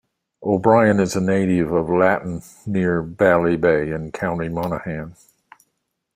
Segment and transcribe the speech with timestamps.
[0.41, 5.15] O'Brien is a native of Latton, near Ballybay, in County Monaghan.